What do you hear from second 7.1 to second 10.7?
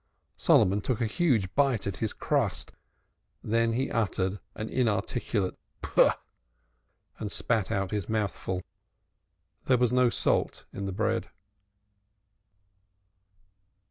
and spat out his mouthful. There was no salt